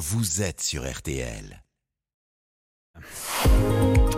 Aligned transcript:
vous 0.00 0.40
êtes 0.40 0.62
sur 0.62 0.90
RTL. 0.90 1.62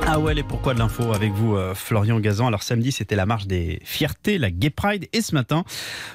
Ah 0.04 0.18
ouais, 0.18 0.36
et 0.36 0.42
pourquoi 0.42 0.74
de 0.74 0.78
l'info 0.78 1.12
avec 1.14 1.32
vous, 1.32 1.56
euh, 1.56 1.74
Florian 1.74 2.18
Gazan? 2.20 2.46
Alors 2.46 2.62
samedi, 2.62 2.92
c'était 2.92 3.16
la 3.16 3.24
marche 3.24 3.46
des 3.46 3.78
fiertés, 3.84 4.36
la 4.36 4.50
Gay 4.50 4.68
Pride. 4.68 5.06
Et 5.12 5.22
ce 5.22 5.34
matin, 5.34 5.64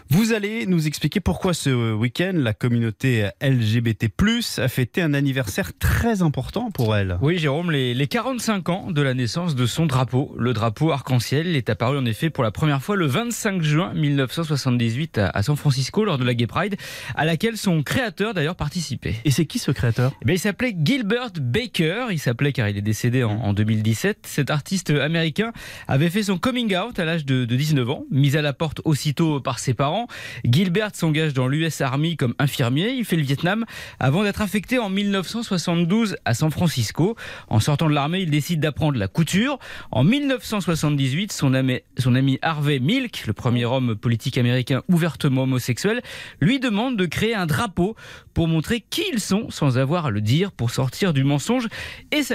vous 0.10 0.34
allez 0.34 0.66
nous 0.68 0.86
expliquer 0.88 1.20
pourquoi 1.20 1.54
ce 1.54 1.94
week-end, 1.94 2.34
la 2.36 2.54
communauté 2.54 3.30
LGBT+, 3.42 4.12
a 4.58 4.68
fêté 4.68 5.02
un 5.02 5.14
anniversaire 5.14 5.72
très 5.80 6.22
important 6.22 6.70
pour 6.70 6.96
elle. 6.96 7.18
Oui, 7.22 7.40
Jérôme, 7.40 7.72
les, 7.72 7.94
les 7.94 8.08
45 8.08 8.70
ans 8.70 8.92
de 8.92 9.02
la 9.02 9.14
naissance 9.14 9.56
de 9.56 9.66
son 9.66 9.86
drapeau. 9.86 10.36
Le 10.38 10.54
drapeau 10.54 10.92
arc-en-ciel 10.92 11.56
est 11.56 11.70
apparu 11.70 11.98
en 11.98 12.06
effet 12.06 12.30
pour 12.30 12.44
la 12.44 12.52
première 12.52 12.84
fois 12.84 12.98
le 12.98 13.08
25 13.08 13.62
juin 13.64 13.94
1978 13.94 15.18
à, 15.18 15.30
à 15.30 15.42
San 15.44 15.56
Francisco 15.56 16.04
lors 16.04 16.18
de 16.18 16.24
la 16.26 16.34
Gay 16.34 16.46
Pride, 16.46 16.76
à 17.16 17.26
laquelle 17.26 17.58
son 17.58 17.82
créateur 17.84 18.34
d'ailleurs 18.34 18.56
participait. 18.56 19.16
Et 19.26 19.32
c'est 19.32 19.46
qui 19.46 19.60
ce 19.60 19.72
créateur? 19.72 20.12
Eh 20.22 20.26
bien, 20.26 20.36
il 20.36 20.40
s'appelait 20.40 20.76
Gilbert 20.78 21.32
Baker. 21.40 22.08
Il 22.12 22.20
s'appelait 22.20 22.54
car 22.58 22.68
il 22.68 22.76
est 22.76 22.82
décédé 22.82 23.24
en, 23.24 23.34
en 23.34 23.54
2017. 23.54 24.22
Cet 24.24 24.50
artiste 24.50 24.90
américain 24.90 25.52
avait 25.88 26.10
fait 26.10 26.24
son 26.24 26.40
coming 26.40 26.76
out 26.76 26.98
à 26.98 27.06
l'âge 27.06 27.24
de, 27.24 27.46
de 27.46 27.56
19 27.56 27.88
ans, 27.88 28.06
mis 28.10 28.36
à 28.36 28.42
la 28.42 28.52
porte 28.52 28.82
aussitôt 28.84 29.40
par 29.40 29.60
ses 29.60 29.76
parents. 29.76 30.08
Gilbert 30.44 30.90
s'engage 30.96 31.36
dans 31.36 31.48
l'US 31.48 31.82
Army 31.82 32.18
comme 32.18 32.34
infirmier. 32.40 32.94
Il 32.94 33.06
fait 33.06 33.16
le 33.16 33.22
Vietnam 33.22 33.64
avant 34.00 34.24
d'être 34.24 34.42
affecté 34.42 34.80
en 34.80 34.90
1972 34.90 36.18
à 36.26 36.34
San 36.34 36.50
Francisco. 36.50 37.16
En 37.48 37.60
sortant 37.60 37.90
de 37.90 37.94
l'armée, 37.94 38.22
il 38.22 38.32
décide 38.32 38.60
d'apprendre 38.60 38.98
la 38.98 39.08
couture. 39.08 39.60
En 39.92 40.04
1978, 40.04 41.32
son 41.32 41.54
ami, 41.54 42.40
Harvey 42.42 42.80
Milk, 42.80 43.26
le 43.28 43.34
premier 43.34 43.66
homme 43.66 43.96
politique 43.96 44.40
américain 44.40 44.82
ouvertement 44.90 45.44
homosexuel, 45.44 46.02
lui 46.42 46.60
demande 46.60 46.98
de 46.98 47.06
créer 47.06 47.36
un 47.36 47.46
drapeau 47.46 47.96
pour 48.34 48.48
montrer 48.48 48.84
qui 48.90 49.04
ils 49.14 49.20
sont 49.20 49.52
sans 49.52 49.78
avoir 49.78 50.08
à 50.08 50.10
le 50.10 50.22
dire, 50.22 50.52
pour 50.52 50.72
sortir 50.72 51.14
du 51.14 51.24
mensonge 51.24 51.68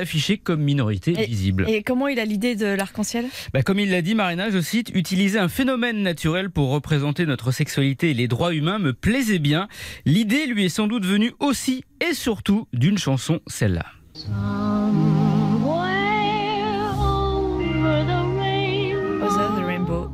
s'afficher 0.02 0.36
comme 0.38 0.62
minorité 0.62 1.14
Et- 1.16 1.26
visible. 1.26 1.64
Et 1.68 1.82
comment 1.84 2.08
il 2.08 2.18
a 2.18 2.24
l'idée 2.24 2.56
de 2.56 2.66
l'arc-en-ciel? 2.66 3.26
Bah, 3.54 3.62
comme 3.62 3.78
il 3.78 3.90
l'a 3.90 4.02
dit, 4.02 4.14
Marina, 4.16 4.50
je 4.50 4.60
cite, 4.60 4.90
utiliser 4.94 5.38
un 5.38 5.48
phénomène 5.48 6.02
naturel 6.02 6.50
pour 6.50 6.70
représenter 6.70 7.24
notre 7.24 7.52
sexualité 7.52 8.10
et 8.10 8.14
les 8.14 8.26
droits 8.28 8.52
humains 8.54 8.78
me 8.80 8.92
plaisait 8.92 9.38
bien. 9.38 9.68
L'idée 10.04 10.46
lui 10.46 10.64
est 10.64 10.68
sans 10.68 10.88
doute 10.88 11.04
venue 11.06 11.32
aussi 11.38 11.84
et 12.00 12.14
surtout 12.14 12.66
d'une 12.72 12.98
chanson, 12.98 13.40
celle-là. 13.46 13.86
Over 14.28 14.61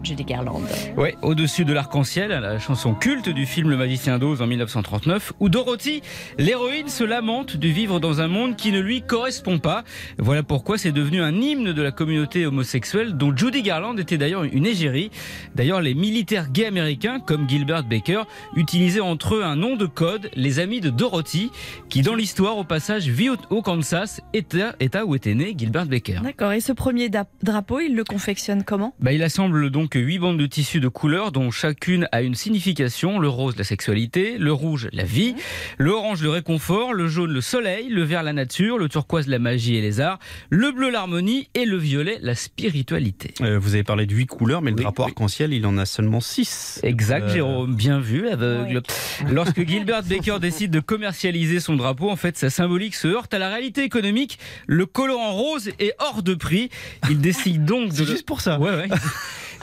Judy 0.09 0.25
Garland. 0.25 0.63
Ouais, 0.97 1.17
au-dessus 1.21 1.67
de 1.67 1.75
l'arc-en-ciel, 1.75 2.31
la 2.31 2.59
chanson 2.59 2.95
culte 2.95 3.29
du 3.29 3.45
film 3.45 3.69
Le 3.69 3.77
Magicien 3.77 4.19
d'Oz 4.19 4.41
en 4.41 4.47
1939, 4.47 5.35
où 5.39 5.51
Dorothy, 5.51 6.01
l'héroïne, 6.39 6.89
se 6.89 7.05
lamente 7.05 7.59
de 7.59 7.69
vivre 7.69 8.01
dans 8.01 8.23
un 8.23 8.27
monde 8.27 8.57
qui 8.57 8.73
ne 8.73 8.81
lui 8.81 9.03
correspond 9.03 9.59
pas. 9.59 9.85
Voilà 10.17 10.43
pourquoi 10.43 10.79
c'est 10.79 10.93
devenu 10.93 11.21
un 11.21 11.35
hymne 11.35 11.75
de 11.75 11.83
la 11.83 11.91
communauté 11.91 12.47
homosexuelle, 12.47 13.19
dont 13.19 13.37
Judy 13.37 13.61
Garland 13.61 13.99
était 13.99 14.17
d'ailleurs 14.17 14.45
une 14.45 14.65
égérie. 14.65 15.11
D'ailleurs, 15.55 15.83
les 15.83 15.93
militaires 15.93 16.51
gays 16.51 16.65
américains, 16.65 17.21
comme 17.21 17.47
Gilbert 17.47 17.85
Baker, 17.85 18.23
utilisaient 18.57 19.01
entre 19.01 19.35
eux 19.35 19.45
un 19.45 19.57
nom 19.57 19.77
de 19.77 19.85
code, 19.85 20.31
les 20.35 20.59
amis 20.59 20.81
de 20.81 20.89
Dorothy, 20.89 21.51
qui 21.91 22.01
dans 22.01 22.15
l'histoire, 22.15 22.57
au 22.57 22.65
passage, 22.65 23.09
vit 23.09 23.29
au, 23.51 23.61
Kansas, 23.61 24.23
état, 24.33 24.75
état 24.81 25.05
où 25.05 25.15
était 25.15 25.35
né 25.35 25.55
Gilbert 25.55 25.85
Baker. 25.85 26.21
D'accord. 26.23 26.53
Et 26.53 26.61
ce 26.61 26.73
premier 26.73 27.11
drapeau, 27.43 27.81
il 27.81 27.95
le 27.95 28.05
confectionne 28.05 28.65
comment? 28.65 28.95
Bah, 29.01 29.13
il 29.13 29.23
assemble 29.23 29.69
donc 29.69 29.98
huit 29.99 30.19
bandes 30.19 30.39
de 30.39 30.47
tissu 30.47 30.81
de 30.81 30.89
couleurs 30.89 31.33
dont 31.33 31.51
chacune 31.51 32.09
a 32.13 32.23
une 32.23 32.35
signification. 32.35 33.19
Le 33.19 33.29
rose, 33.29 33.57
la 33.57 33.65
sexualité, 33.65 34.37
le 34.39 34.53
rouge, 34.53 34.89
la 34.93 35.05
vie, 35.05 35.35
le 35.79 35.91
orange, 35.91 36.23
le 36.23 36.31
réconfort, 36.31 36.93
le 36.95 37.09
jaune, 37.09 37.33
le 37.33 37.41
soleil, 37.41 37.89
le 37.89 38.03
vert, 38.03 38.23
la 38.23 38.33
nature, 38.33 38.79
le 38.79 38.89
turquoise, 38.89 39.27
la 39.27 39.39
magie 39.39 39.77
et 39.77 39.81
les 39.81 40.01
arts, 40.01 40.19
le 40.51 40.73
bleu, 40.73 40.91
l'harmonie 40.91 41.49
et 41.55 41.65
le 41.65 41.77
violet, 41.77 42.19
la 42.23 42.35
spiritualité. 42.35 43.35
Euh, 43.41 43.59
Vous 43.59 43.75
avez 43.75 43.85
parlé 43.85 44.07
de 44.07 44.15
huit 44.15 44.27
couleurs, 44.27 44.63
mais 44.63 44.71
le 44.71 44.77
drapeau 44.77 45.05
oui. 45.05 45.11
arc-en-ciel, 45.11 45.53
il 45.53 45.65
en 45.67 45.79
a 45.79 45.87
seulement 45.87 46.21
six. 46.21 46.81
Exact, 46.83 47.25
Euh, 47.29 47.35
Jérôme, 47.35 47.75
bien 47.75 48.01
vu, 48.01 48.23
l'aveugle. 48.25 48.83
Lorsque 49.31 49.67
Gilbert 49.67 50.03
Baker 50.03 50.39
décide 50.41 50.71
de 50.71 50.81
commercialiser 50.81 51.61
son 51.61 51.77
drapeau, 51.77 52.11
en 52.11 52.17
fait, 52.17 52.37
sa 52.37 52.51
symbolique 52.51 52.95
se 52.95 53.09
heurte 53.09 53.33
à 53.35 53.39
la 53.39 53.49
réalité 53.49 53.83
économique. 53.83 54.39
Le 54.67 54.87
colorant 54.87 55.33
rose 55.33 55.71
est 55.79 55.93
hors 55.99 56.23
de 56.23 56.35
prix. 56.35 56.71
Il 57.11 57.21
décide 57.21 57.65
donc 57.65 57.89
de 57.91 57.95
C'est 57.95 58.05
juste 58.07 58.27
pour 58.27 58.41
ça. 58.41 58.59
Ouais, 58.59 58.71
ouais. 58.71 58.89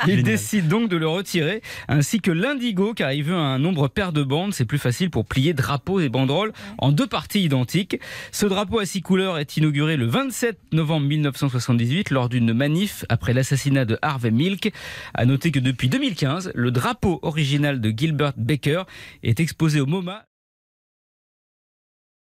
Il 0.03 0.09
Génial. 0.09 0.23
décide 0.23 0.67
donc 0.67 0.89
de 0.89 0.97
le 0.97 1.07
retirer, 1.07 1.61
ainsi 1.87 2.19
que 2.19 2.31
l'indigo, 2.31 2.93
car 2.93 3.11
il 3.13 3.23
veut 3.23 3.35
un 3.35 3.59
nombre 3.59 3.87
pair 3.87 4.11
de 4.11 4.23
bandes. 4.23 4.53
C'est 4.53 4.65
plus 4.65 4.77
facile 4.77 5.09
pour 5.09 5.25
plier 5.25 5.53
drapeaux 5.53 5.99
et 5.99 6.09
banderoles 6.09 6.53
en 6.77 6.91
deux 6.91 7.07
parties 7.07 7.43
identiques. 7.43 7.99
Ce 8.31 8.45
drapeau 8.45 8.79
à 8.79 8.85
six 8.85 9.01
couleurs 9.01 9.37
est 9.37 9.57
inauguré 9.57 9.97
le 9.97 10.05
27 10.05 10.57
novembre 10.73 11.07
1978 11.07 12.09
lors 12.11 12.29
d'une 12.29 12.53
manif 12.53 13.05
après 13.09 13.33
l'assassinat 13.33 13.85
de 13.85 13.97
Harvey 14.01 14.31
Milk. 14.31 14.71
À 15.13 15.25
noter 15.25 15.51
que 15.51 15.59
depuis 15.59 15.89
2015, 15.89 16.51
le 16.53 16.71
drapeau 16.71 17.19
original 17.21 17.81
de 17.81 17.93
Gilbert 17.95 18.33
Baker 18.37 18.83
est 19.23 19.39
exposé 19.39 19.79
au 19.79 19.85
MoMA. 19.85 20.25